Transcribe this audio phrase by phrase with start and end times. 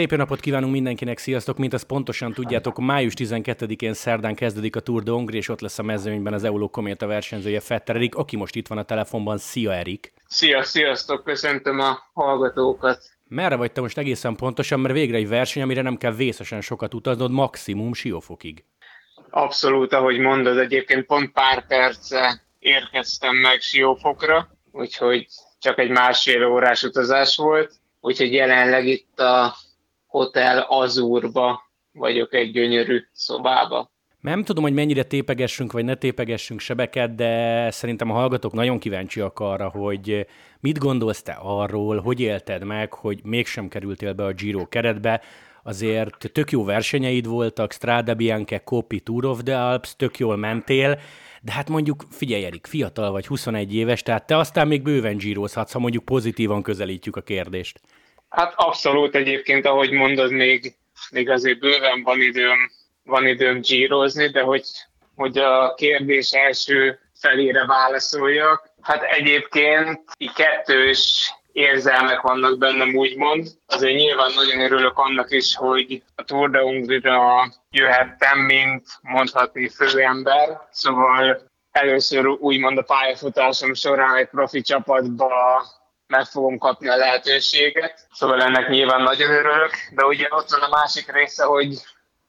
[0.00, 1.58] Szép napot kívánunk mindenkinek, sziasztok!
[1.58, 5.78] Mint azt pontosan tudjátok, május 12-én szerdán kezdődik a Tour de Hongrie, és ott lesz
[5.78, 9.38] a mezőnyben az Euló Kométa versenyzője Fetter Erik, aki most itt van a telefonban.
[9.38, 10.12] Szia, Erik!
[10.26, 11.24] Szia, sziasztok!
[11.24, 13.02] Köszöntöm a hallgatókat!
[13.28, 16.94] Merre vagy te most egészen pontosan, mert végre egy verseny, amire nem kell vészesen sokat
[16.94, 18.64] utaznod, maximum Siófokig.
[19.30, 25.26] Abszolút, ahogy mondod, egyébként pont pár perce érkeztem meg Siófokra, úgyhogy
[25.58, 29.54] csak egy másfél órás utazás volt, úgyhogy jelenleg itt a
[30.10, 31.60] Hotel Azurba
[31.92, 33.90] vagyok egy gyönyörű szobába.
[34.20, 39.38] Nem tudom, hogy mennyire tépegessünk, vagy ne tépegessünk sebeket, de szerintem a hallgatók nagyon kíváncsiak
[39.38, 40.26] arra, hogy
[40.60, 45.20] mit gondolsz te arról, hogy élted meg, hogy mégsem kerültél be a Giro keretbe,
[45.62, 50.98] azért tök jó versenyeid voltak, Strada Bianca, Kopi, Tour of the Alps, tök jól mentél,
[51.42, 55.72] de hát mondjuk, figyelj Erik, fiatal vagy, 21 éves, tehát te aztán még bőven gyírozhatsz,
[55.72, 57.80] ha mondjuk pozitívan közelítjük a kérdést.
[58.30, 60.74] Hát abszolút egyébként, ahogy mondod, még,
[61.10, 62.70] még azért bőven van időm,
[63.04, 64.64] van időm gyírozni, de hogy,
[65.16, 70.00] hogy a kérdés első felére válaszoljak, hát egyébként
[70.34, 73.48] kettős érzelmek vannak bennem, úgymond.
[73.66, 80.60] Azért nyilván nagyon örülök annak is, hogy a Tour de Hungary-ra jöhettem, mint mondhatni főember.
[80.70, 85.62] Szóval először úgymond a pályafutásom során egy profi csapatba
[86.10, 88.06] meg fogom kapni a lehetőséget.
[88.12, 91.74] Szóval ennek nyilván nagyon örülök, de ugye ott van a másik része, hogy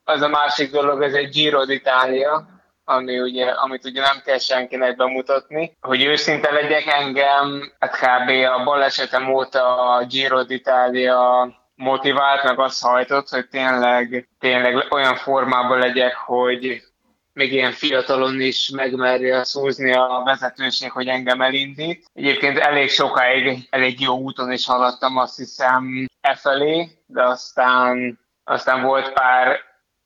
[0.03, 2.41] az a másik dolog, ez egy Giro d'Italia,
[2.85, 5.77] ami ugye, amit ugye nem kell senkinek bemutatni.
[5.81, 8.29] Hogy őszinte legyek engem, hát kb.
[8.29, 15.79] a balesetem óta a Giro d'Italia motivált, meg azt hajtott, hogy tényleg, tényleg olyan formában
[15.79, 16.81] legyek, hogy
[17.41, 22.05] még ilyen fiatalon is megmerje szúzni a vezetőség, hogy engem elindít.
[22.13, 28.81] Egyébként elég sokáig, elég jó úton is haladtam, azt hiszem, e felé, de aztán, aztán
[28.81, 29.59] volt pár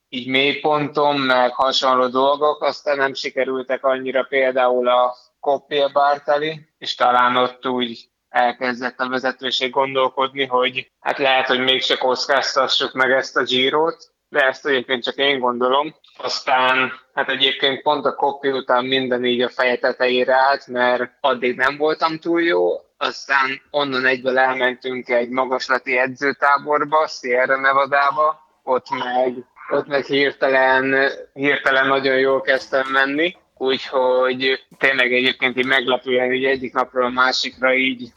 [0.09, 7.35] így mélypontom, meg hasonló dolgok, aztán nem sikerültek annyira például a Koppél Bartali, és talán
[7.35, 13.43] ott úgy elkezdett a vezetőség gondolkodni, hogy hát lehet, hogy mégse kockáztassuk meg ezt a
[13.43, 15.95] Girot, de ezt egyébként csak én gondolom.
[16.17, 21.55] Aztán hát egyébként pont a Koppi után minden így a feje tetejére állt, mert addig
[21.55, 29.33] nem voltam túl jó, aztán onnan egyből elmentünk egy magaslati edzőtáborba, Sierra Nevada-ba, ott meg,
[29.69, 36.73] ott meg hirtelen, hirtelen nagyon jól kezdtem menni, úgyhogy tényleg egyébként így meglepően így egyik
[36.73, 38.11] napról a másikra így,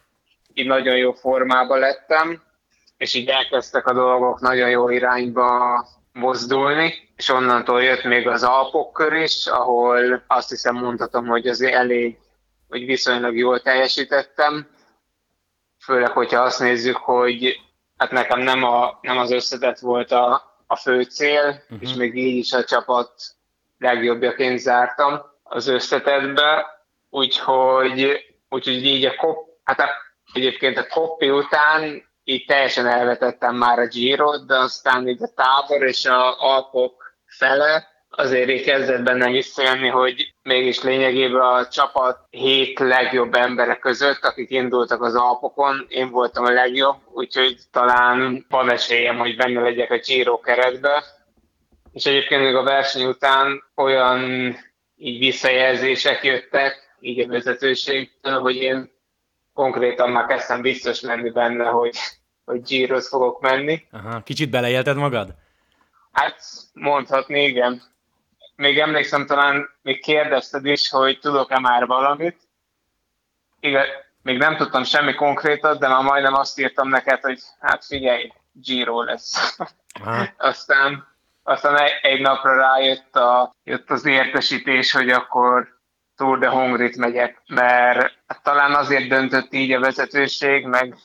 [0.54, 2.42] így nagyon jó formában lettem,
[2.97, 5.86] és így elkezdtek a dolgok nagyon jó irányba
[6.18, 12.18] mozdulni, és onnantól jött még az Alpokkör is, ahol azt hiszem mondhatom, hogy azért elég,
[12.68, 14.68] hogy viszonylag jól teljesítettem,
[15.84, 17.60] főleg, hogyha azt nézzük, hogy
[17.96, 21.78] hát nekem nem, a, nem az összetett volt a, a fő cél, uh-huh.
[21.80, 23.12] és még így is a csapat
[23.78, 26.66] legjobbjaként zártam az összetetbe,
[27.10, 29.88] úgyhogy, úgyhogy így a kop, hát a,
[30.32, 35.87] egyébként a koppi után így teljesen elvetettem már a Giro-t, de aztán így a tábor
[35.87, 42.78] és a Alpok fele azért így kezdett bennem visszajönni, hogy mégis lényegében a csapat hét
[42.78, 49.19] legjobb embere között, akik indultak az Alpokon, én voltam a legjobb, úgyhogy talán van esélyem,
[49.19, 51.05] hogy benne legyek a Giro keretbe.
[51.93, 54.21] És egyébként még a verseny után olyan
[54.97, 58.97] így visszajelzések jöttek, így a vezetőségtől, hogy én
[59.58, 61.96] konkrétan már kezdtem biztos lenni benne, hogy
[62.44, 63.86] hogy Giroz fogok menni.
[63.92, 65.34] Aha, kicsit beleélted magad?
[66.12, 66.41] Hát
[66.72, 67.82] mondhatni, igen.
[68.56, 72.36] Még emlékszem, talán még kérdezted is, hogy tudok-e már valamit.
[73.60, 73.84] Igen,
[74.22, 79.02] még nem tudtam semmi konkrétat, de már majdnem azt írtam neked, hogy hát figyelj, Giro
[79.02, 79.58] lesz.
[80.36, 81.06] aztán,
[81.42, 85.78] aztán egy napra rájött a, jött az értesítés, hogy akkor
[86.18, 90.97] Tour de Hongrit megyek, mert hát talán azért döntött így a vezetőség, meg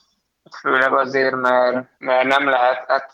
[0.59, 3.13] főleg azért, mert, mert nem lehet, hát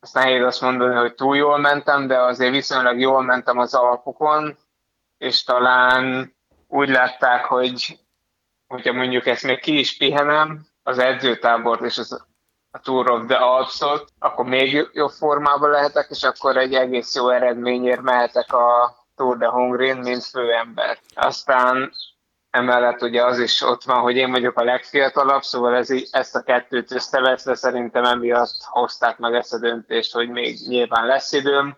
[0.00, 4.56] ezt nehéz azt mondani, hogy túl jól mentem, de azért viszonylag jól mentem az Alpokon,
[5.18, 6.34] és talán
[6.68, 7.98] úgy látták, hogy
[8.66, 12.24] hogyha mondjuk ezt még ki is pihenem, az edzőtábort és az,
[12.70, 17.28] a Tour of the Alps-ot, akkor még jobb formában lehetek, és akkor egy egész jó
[17.28, 20.98] eredményért mehetek a Tour de Hongrin, mint főember.
[21.14, 21.92] Aztán
[22.50, 26.42] Emellett ugye az is ott van, hogy én vagyok a legfiatalabb, szóval ez, ezt a
[26.42, 31.76] kettőt összeveszve szerintem emiatt hozták meg ezt a döntést, hogy még nyilván lesz időm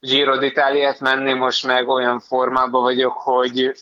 [0.00, 0.34] Giro
[0.98, 3.72] menni, most meg olyan formában vagyok, hogy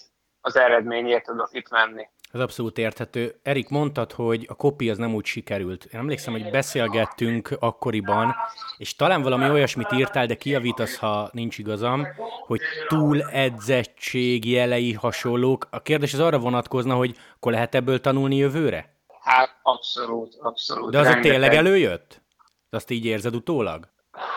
[0.40, 2.08] az eredményért tudok itt menni.
[2.36, 3.40] Ez abszolút érthető.
[3.42, 5.84] Erik, mondtad, hogy a kopi az nem úgy sikerült.
[5.84, 8.34] Én emlékszem, hogy beszélgettünk akkoriban,
[8.76, 12.06] és talán valami olyasmit írtál, de kiavítasz, ha nincs igazam,
[12.46, 15.66] hogy túl edzettség jelei hasonlók.
[15.70, 18.96] A kérdés az arra vonatkozna, hogy akkor lehet ebből tanulni jövőre?
[19.20, 20.90] Hát abszolút, abszolút.
[20.90, 22.22] De az a tényleg előjött?
[22.70, 23.88] Azt így érzed utólag?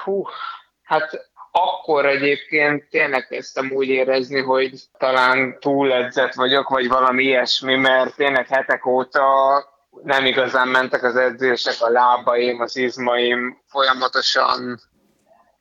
[0.04, 0.24] Hú,
[0.82, 1.32] hát
[1.64, 8.48] akkor egyébként tényleg kezdtem úgy érezni, hogy talán túledzett vagyok, vagy valami ilyesmi, mert tényleg
[8.48, 9.28] hetek óta
[10.04, 14.80] nem igazán mentek az edzések, a lábaim, az izmaim folyamatosan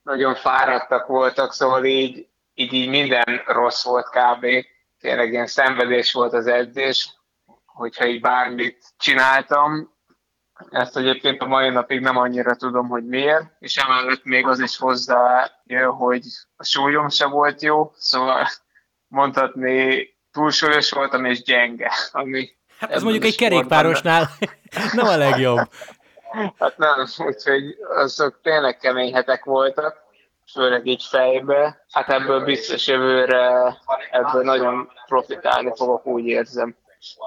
[0.02, 4.46] nagyon fáradtak voltak, szóval így, így, így minden rossz volt kb.
[5.00, 7.08] Tényleg ilyen szenvedés volt az edzés,
[7.66, 9.96] hogyha így bármit csináltam,
[10.70, 14.76] ezt egyébként a mai napig nem annyira tudom, hogy miért, és emellett még az is
[14.76, 16.24] hozzá jön, hogy
[16.56, 18.46] a súlyom se volt jó, szóval
[19.08, 22.56] mondhatni túlsúlyos voltam és gyenge, ami...
[22.78, 24.28] Hát ez mondjuk egy kerékpárosnál
[24.92, 25.58] nem a legjobb.
[26.58, 29.96] Hát nem, úgyhogy azok tényleg kemény hetek voltak,
[30.52, 31.84] főleg így fejbe.
[31.92, 33.76] Hát ebből biztos jövőre
[34.10, 36.76] ebből nagyon profitálni fogok, úgy érzem.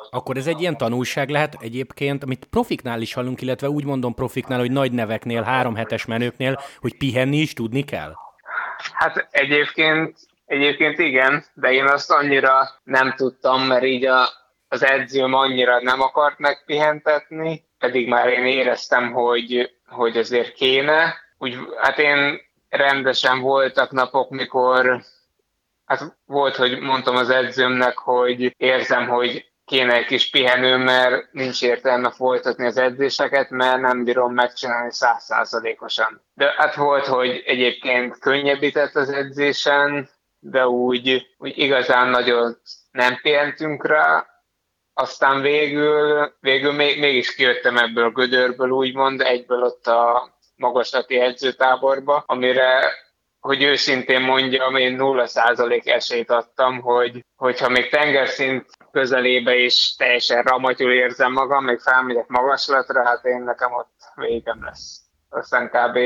[0.09, 4.59] Akkor ez egy ilyen tanulság lehet egyébként, amit profiknál is hallunk, illetve úgy mondom profiknál,
[4.59, 8.13] hogy nagy neveknél, három hetes menőknél, hogy pihenni is tudni kell?
[8.93, 14.29] Hát egyébként, egyébként igen, de én azt annyira nem tudtam, mert így a,
[14.67, 21.15] az edzőm annyira nem akart megpihentetni, pedig már én éreztem, hogy, hogy azért kéne.
[21.37, 25.01] Úgy, hát én rendesen voltak napok, mikor
[25.85, 31.61] hát volt, hogy mondtam az edzőmnek, hogy érzem, hogy kéne egy kis pihenő, mert nincs
[31.61, 36.21] értelme folytatni az edzéseket, mert nem bírom megcsinálni százszázalékosan.
[36.33, 40.09] De hát volt, hogy egyébként könnyebbített az edzésen,
[40.39, 42.57] de úgy, úgy igazán nagyon
[42.91, 44.25] nem pihentünk rá,
[44.93, 52.23] aztán végül, végül még, mégis kijöttem ebből a gödörből, úgymond, egyből ott a magaslati edzőtáborba,
[52.27, 52.93] amire
[53.41, 60.91] hogy őszintén mondjam, én 0% esélyt adtam, hogy, hogyha még tengerszint közelébe is teljesen ramatyul
[60.91, 65.01] érzem magam, még felmegyek magaslatra, hát én nekem ott végem lesz.
[65.29, 65.97] Aztán kb.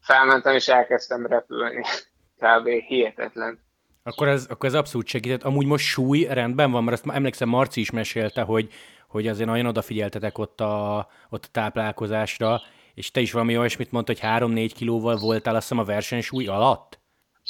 [0.00, 1.82] felmentem és elkezdtem repülni.
[2.42, 2.68] Kb.
[2.68, 3.60] hihetetlen.
[4.02, 5.42] Akkor ez, akkor ez abszolút segített.
[5.42, 8.72] Amúgy most súly rendben van, mert azt emlékszem, Marci is mesélte, hogy,
[9.08, 12.60] hogy azért nagyon odafigyeltetek ott a, ott a táplálkozásra,
[12.94, 17.00] és te is valami olyasmit mondta, hogy 3-4 kilóval voltál azt hiszem a versenysúly alatt?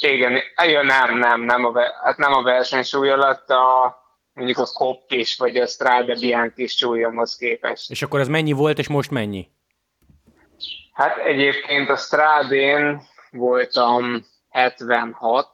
[0.01, 1.73] Igen, ja, nem, nem, nem a,
[2.03, 3.95] hát nem a versenysúly alatt, a,
[4.33, 7.91] mondjuk a Koppis vagy a Strade Bianchi súlyomhoz képest.
[7.91, 9.47] És akkor ez mennyi volt, és most mennyi?
[10.93, 13.01] Hát egyébként a Strádén
[13.31, 15.49] voltam 76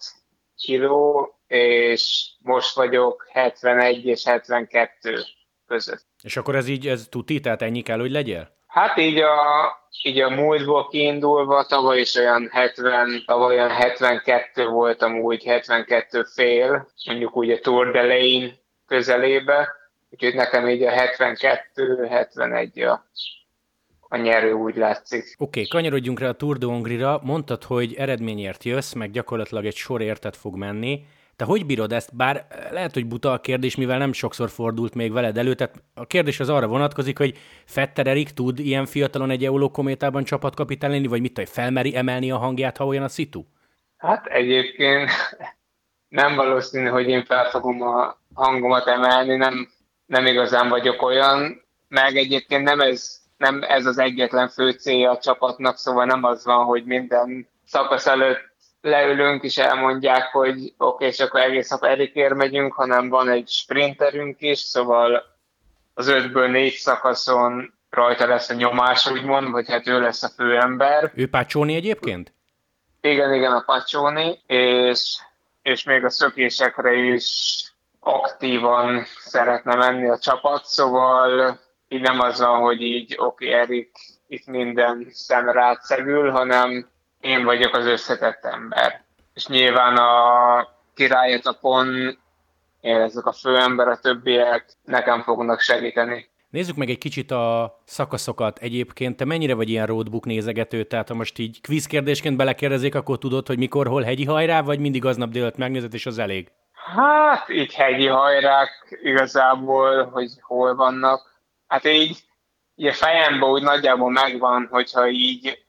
[0.55, 5.23] kiló, és most vagyok 71 és 72
[5.67, 6.05] között.
[6.23, 8.57] És akkor ez így, ez tuti, tehát ennyi kell, hogy legyél?
[8.69, 9.37] Hát így a,
[10.03, 16.87] így a múltból kiindulva, tavaly is olyan 70, tavaly olyan 72 voltam úgy, 72 fél,
[17.05, 18.51] mondjuk úgy a Tour de Lane
[18.87, 19.67] közelébe,
[20.09, 23.05] úgyhogy nekem így a 72-71 a,
[23.99, 25.35] a nyerő úgy látszik.
[25.37, 27.19] Oké, okay, kanyarodjunk rá a Tour de Hongrie-ra.
[27.23, 31.05] Mondtad, hogy eredményért jössz, meg gyakorlatilag egy sor érted fog menni.
[31.39, 32.15] Te hogy bírod ezt?
[32.15, 36.05] Bár lehet, hogy buta a kérdés, mivel nem sokszor fordult még veled elő, tehát a
[36.05, 41.07] kérdés az arra vonatkozik, hogy Fetter Erik tud ilyen fiatalon egy Euló kométában csapatkapitán lenni,
[41.07, 43.43] vagy mit tudom, felmeri emelni a hangját, ha olyan a szitu?
[43.97, 45.09] Hát egyébként
[46.21, 49.69] nem valószínű, hogy én fel fogom a hangomat emelni, nem,
[50.05, 55.17] nem igazán vagyok olyan, meg egyébként nem ez, nem ez az egyetlen fő célja a
[55.17, 58.48] csapatnak, szóval nem az van, hogy minden szakasz előtt
[58.81, 63.47] leülünk és elmondják, hogy oké, okay, és akkor egész nap Erikért megyünk, hanem van egy
[63.47, 65.23] sprinterünk is, szóval
[65.93, 71.11] az ötből négy szakaszon rajta lesz a nyomás, úgymond, vagy hát ő lesz a főember.
[71.15, 72.33] Ő Pacsóni egyébként?
[73.01, 75.17] Igen, igen, a Pacsóni, és,
[75.61, 77.61] és még a szökésekre is
[77.99, 83.91] aktívan szeretne menni a csapat, szóval így nem az van, hogy így oké, okay, Erik
[84.27, 86.89] itt minden szem rátszegül, hanem
[87.21, 89.03] én vagyok az összetett ember.
[89.33, 92.17] És nyilván a királyetapon
[92.81, 96.29] én ezek a főember, a többiek nekem fognak segíteni.
[96.49, 99.17] Nézzük meg egy kicsit a szakaszokat egyébként.
[99.17, 100.83] Te mennyire vagy ilyen roadbook nézegető?
[100.83, 104.79] Tehát ha most így quiz kérdésként belekérdezik, akkor tudod, hogy mikor, hol hegyi hajrá, vagy
[104.79, 106.51] mindig aznap délután megnézed, és az elég?
[106.95, 111.41] Hát így hegyi hajrák igazából, hogy hol vannak.
[111.67, 112.17] Hát így,
[112.75, 115.63] a fejemben úgy nagyjából megvan, hogyha így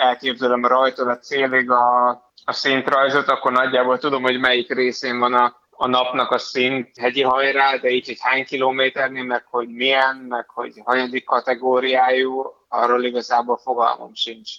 [0.00, 2.08] elképzelem rajtól a célig a,
[2.44, 7.22] a szintrajzot, akkor nagyjából tudom, hogy melyik részén van a, a napnak a szint hegyi
[7.22, 13.56] hajrá, de így, hogy hány kilométernél, meg hogy milyen, meg hogy hanyadik kategóriájú, arról igazából
[13.56, 14.50] fogalmam sincs.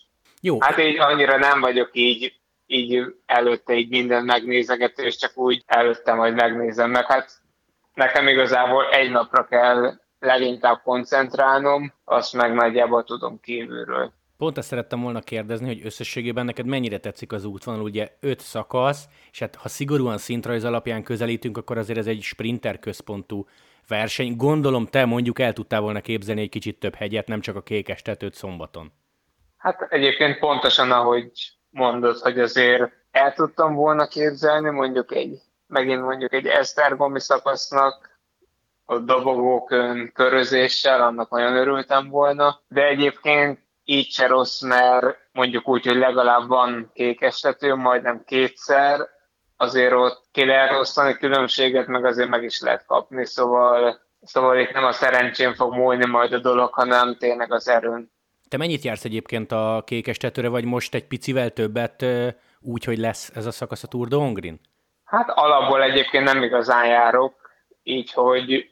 [0.42, 0.58] Jó.
[0.62, 2.34] Hát így annyira nem vagyok így,
[2.66, 7.06] így előtte így minden megnézegető, és csak úgy előtte majd megnézem meg.
[7.06, 7.32] Hát
[7.94, 14.14] nekem igazából egy napra kell leginkább koncentrálnom, azt meg nagyjából tudom kívülről.
[14.42, 19.08] Pont ezt szerettem volna kérdezni, hogy összességében neked mennyire tetszik az útvonal, ugye öt szakasz,
[19.32, 23.48] és hát ha szigorúan szintrajz alapján közelítünk, akkor azért ez egy sprinter központú
[23.88, 24.36] verseny.
[24.36, 28.02] Gondolom te mondjuk el tudtál volna képzelni egy kicsit több hegyet, nem csak a kékes
[28.02, 28.92] tetőt szombaton.
[29.58, 31.32] Hát egyébként pontosan, ahogy
[31.70, 38.20] mondod, hogy azért el tudtam volna képzelni, mondjuk egy, megint mondjuk egy Esztergomi szakasznak,
[38.86, 45.86] a dobogókön körözéssel, annak nagyon örültem volna, de egyébként így se rossz, mert mondjuk úgy,
[45.86, 49.00] hogy legalább van kékestető, majdnem kétszer,
[49.58, 54.72] azért ott ki lehet osztani különbséget, meg azért meg is lehet kapni, szóval, szóval itt
[54.72, 58.12] nem a szerencsén fog múlni majd a dolog, hanem tényleg az erőn.
[58.50, 62.06] Te mennyit jársz egyébként a kékes tetőre, vagy most egy picivel többet
[62.60, 64.60] úgy, hogy lesz ez a szakasz a Tour de Hongrin?
[65.04, 67.34] Hát alapból egyébként nem igazán járok,
[67.84, 68.71] így hogy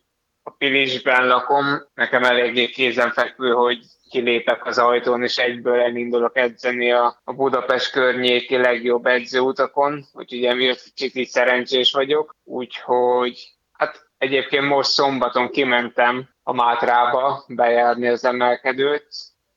[0.50, 3.80] a Pilisben lakom, nekem eléggé kézenfekvő, hogy
[4.10, 10.84] kilépek az ajtón, és egyből elindulok edzeni a, a Budapest környéki legjobb edzőutakon, úgyhogy emiatt
[10.96, 19.08] kicsit szerencsés vagyok, úgyhogy hát egyébként most szombaton kimentem a Mátrába bejárni az emelkedőt,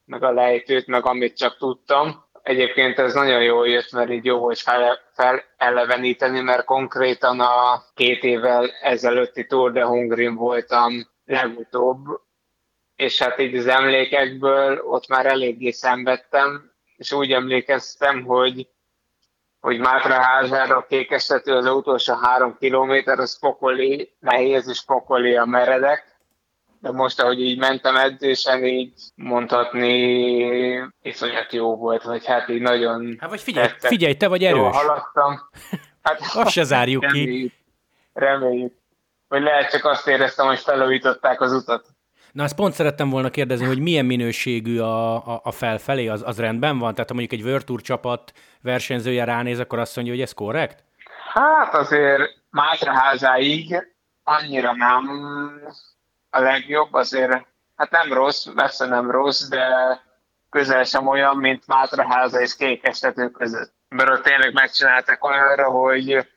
[0.05, 2.25] meg a lejtőt, meg amit csak tudtam.
[2.43, 8.23] Egyébként ez nagyon jól jött, mert így jó volt fel, feleleveníteni, mert konkrétan a két
[8.23, 10.93] évvel ezelőtti Tour de Hongrin voltam
[11.25, 12.07] legutóbb,
[12.97, 18.69] és hát így az emlékekből ott már eléggé szenvedtem, és úgy emlékeztem, hogy
[19.61, 26.12] hogy Mátraházára a kékestető az utolsó három kilométer, az pokoli, nehéz és pokoli a meredek,
[26.83, 29.93] de most, ahogy így mentem edzésen, így mondhatni
[31.03, 33.17] iszonyat jó volt, vagy hát így nagyon...
[33.21, 33.91] Hát vagy figyelj, tettek.
[33.91, 34.59] figyelj, te vagy erős.
[34.59, 35.41] Jól haladtam.
[36.03, 37.59] Hát, Azt se zárjuk reméljük, ki.
[38.13, 38.73] Reméljük.
[39.29, 41.87] Vagy lehet csak azt éreztem, hogy felújították az utat.
[42.33, 46.39] Na, ezt pont szerettem volna kérdezni, hogy milyen minőségű a, a, a felfelé, az, az
[46.39, 46.95] rendben van?
[46.95, 50.85] Tehát ha mondjuk egy World Tour csapat versenyzője ránéz, akkor azt mondja, hogy ez korrekt?
[51.33, 55.07] Hát azért Mátraházáig annyira nem
[56.35, 57.47] a legjobb, azért
[57.77, 59.67] hát nem rossz, messze nem rossz, de
[60.51, 63.73] közel sem olyan, mint Mátraháza és Kékestető között.
[63.89, 66.29] Mert tényleg megcsináltak olyanra, hogy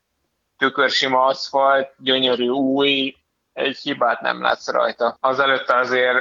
[0.57, 3.15] tükörsima aszfalt, gyönyörű új,
[3.53, 5.17] egy hibát nem látsz rajta.
[5.19, 6.17] Azelőtt azért,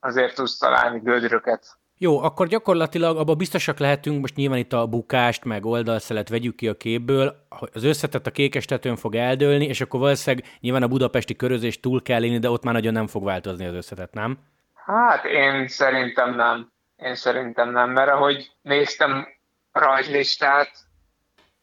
[0.00, 1.66] azért tudsz találni gödröket.
[1.98, 6.68] Jó, akkor gyakorlatilag abban biztosak lehetünk, most nyilván itt a bukást, meg oldalszelet vegyük ki
[6.68, 11.36] a képből, az összetett a kékes tetőn fog eldőlni, és akkor valószínűleg nyilván a budapesti
[11.36, 14.38] körözést túl kell élni, de ott már nagyon nem fog változni az összetett, nem?
[14.74, 16.72] Hát én szerintem nem.
[16.96, 19.26] Én szerintem nem, mert ahogy néztem
[19.72, 20.70] rajzlistát,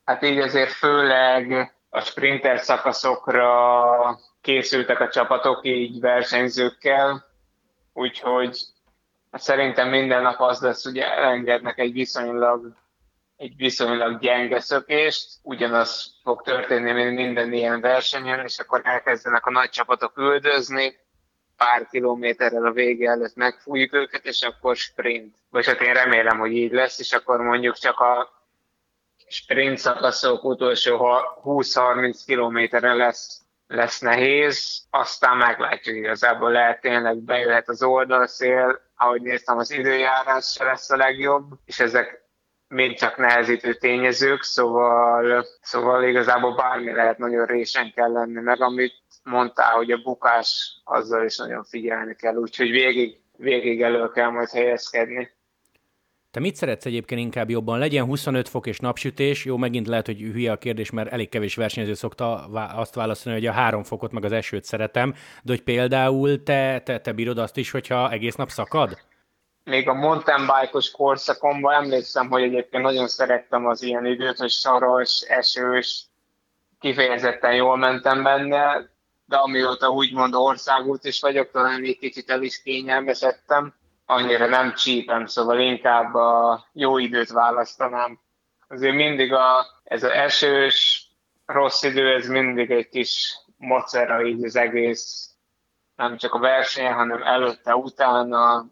[0.05, 7.25] hát így azért főleg a sprinter szakaszokra készültek a csapatok így versenyzőkkel,
[7.93, 8.57] úgyhogy
[9.39, 12.79] szerintem minden nap az lesz, ugye elengednek egy viszonylag
[13.41, 19.69] egy viszonylag gyenge szökést, ugyanaz fog történni, minden ilyen versenyen, és akkor elkezdenek a nagy
[19.69, 20.95] csapatok üldözni,
[21.57, 25.35] pár kilométerrel a vége előtt megfújjuk őket, és akkor sprint.
[25.49, 28.29] Vagy hát én remélem, hogy így lesz, és akkor mondjuk csak a
[29.27, 30.97] sprint szakaszok utolsó
[31.43, 39.57] 20-30 kilométerre lesz lesz nehéz, aztán meglátjuk igazából, lehet tényleg bejöhet az oldalszél, ahogy néztem,
[39.57, 42.21] az időjárás se lesz a legjobb, és ezek
[42.67, 48.93] mind csak nehezítő tényezők, szóval, szóval igazából bármi lehet, nagyon résen kell lenni, meg amit
[49.23, 54.49] mondtál, hogy a bukás, azzal is nagyon figyelni kell, úgyhogy végig, végig elő kell majd
[54.49, 55.31] helyezkedni.
[56.31, 57.79] Te mit szeretsz egyébként inkább jobban?
[57.79, 61.55] Legyen 25 fok és napsütés, jó, megint lehet, hogy hülye a kérdés, mert elég kevés
[61.55, 62.35] versenyző szokta
[62.75, 66.99] azt válaszolni, hogy a három fokot meg az esőt szeretem, de hogy például te, te,
[66.99, 68.97] te bírod azt is, hogyha egész nap szakad?
[69.63, 75.21] Még a mountain bike-os korszakomban emlékszem, hogy egyébként nagyon szerettem az ilyen időt, hogy saros,
[75.21, 76.05] esős,
[76.79, 78.89] kifejezetten jól mentem benne,
[79.25, 83.73] de amióta úgymond országút is vagyok, talán egy kicsit el is kényelmesedtem
[84.11, 88.19] annyira nem csípem, szóval inkább a jó időt választanám.
[88.67, 91.07] Azért mindig a, ez az esős,
[91.45, 95.29] rossz idő, ez mindig egy kis mocera így az egész,
[95.95, 98.65] nem csak a verseny, hanem előtte, utána,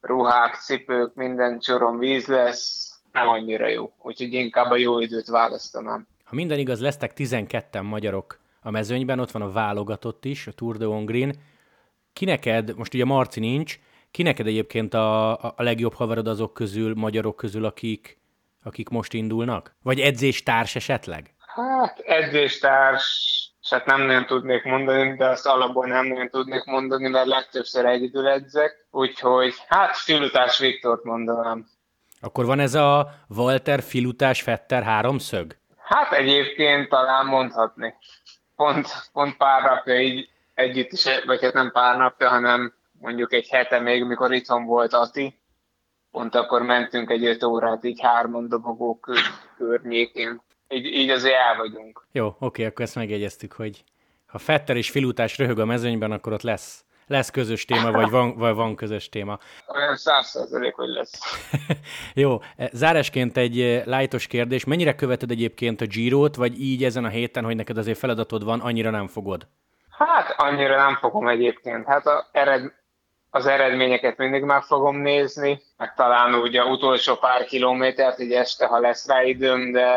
[0.00, 3.92] ruhák, cipők, minden csoron víz lesz, nem annyira jó.
[4.02, 6.06] Úgyhogy inkább a jó időt választanám.
[6.24, 10.76] Ha minden igaz, lesztek 12 magyarok a mezőnyben, ott van a válogatott is, a Tour
[10.76, 11.34] de Hongrin.
[12.12, 13.78] Ki neked, most ugye Marci nincs,
[14.10, 18.18] ki neked egyébként a, a legjobb haverod azok közül, magyarok közül, akik,
[18.62, 19.76] akik most indulnak?
[19.82, 21.34] Vagy edzéstárs esetleg?
[21.38, 23.04] Hát edzéstárs,
[23.70, 28.28] hát nem nagyon tudnék mondani, de azt alapból nem nagyon tudnék mondani, mert legtöbbször egyedül
[28.28, 31.66] edzek, úgyhogy hát Filutás Viktort mondanám.
[32.20, 35.56] Akkor van ez a Walter Filutás Fetter háromszög?
[35.76, 37.94] Hát egyébként talán mondhatni.
[38.56, 43.48] Pont, pont pár napja így együtt is, vagy hát nem pár napja, hanem mondjuk egy
[43.48, 45.40] hete még, mikor itthon volt Ati,
[46.10, 49.00] pont akkor mentünk egy öt órát így hárman dobogó
[49.56, 50.42] környékén.
[50.68, 52.06] Így, így azért el vagyunk.
[52.12, 53.84] Jó, oké, akkor ezt megjegyeztük, hogy
[54.26, 58.36] ha Fetter és Filutás röhög a mezőnyben, akkor ott lesz, lesz közös téma, vagy van,
[58.36, 59.38] vagy van közös téma.
[59.66, 61.20] Olyan száz százalék, hogy lesz.
[62.14, 62.38] Jó,
[62.72, 64.64] zárásként egy lájtos kérdés.
[64.64, 68.60] Mennyire követed egyébként a Girot, vagy így ezen a héten, hogy neked azért feladatod van,
[68.60, 69.46] annyira nem fogod?
[69.98, 71.86] Hát annyira nem fogom egyébként.
[71.86, 72.72] Hát a ered,
[73.30, 78.66] az eredményeket mindig meg fogom nézni, meg talán úgy a utolsó pár kilométert, így este,
[78.66, 79.90] ha lesz rá időm, de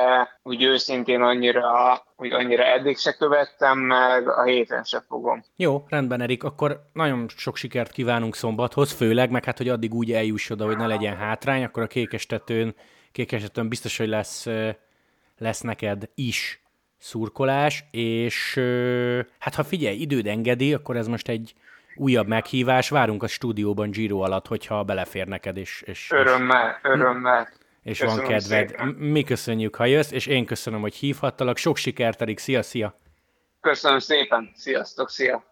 [0.43, 5.43] úgy őszintén annyira, úgy annyira eddig se követtem, meg a héten se fogom.
[5.55, 10.11] Jó, rendben, Erik, akkor nagyon sok sikert kívánunk szombathoz, főleg, meg hát, hogy addig úgy
[10.11, 12.75] eljuss oda, hogy ne legyen hátrány, akkor a kékestetőn,
[13.11, 14.47] kékestetőn biztos, hogy lesz,
[15.37, 16.61] lesz neked is
[16.97, 18.59] szurkolás, és
[19.39, 21.53] hát ha figyelj, időd engedi, akkor ez most egy
[21.95, 25.83] újabb meghívás, várunk a stúdióban Giro alatt, hogyha belefér neked, és...
[25.85, 27.49] és örömmel, örömmel.
[27.83, 28.67] És Köszönöm van kedved.
[28.67, 28.87] Szépen.
[28.87, 31.57] Mi köszönjük, ha jössz, és én köszönöm, hogy hívhattalak.
[31.57, 32.39] Sok sikert, Erik.
[32.39, 32.99] Szia, szia!
[33.61, 34.51] Köszönöm szépen.
[34.55, 35.50] Sziasztok, szia!